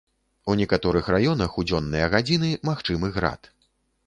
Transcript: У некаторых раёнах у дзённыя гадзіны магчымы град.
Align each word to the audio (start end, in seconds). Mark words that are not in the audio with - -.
У 0.53 0.53
некаторых 0.61 1.09
раёнах 1.15 1.59
у 1.63 1.67
дзённыя 1.73 2.09
гадзіны 2.15 2.49
магчымы 2.71 3.13
град. 3.21 3.41